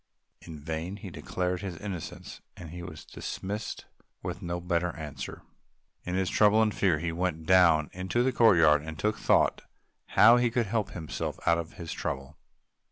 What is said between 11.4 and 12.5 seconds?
out of his trouble.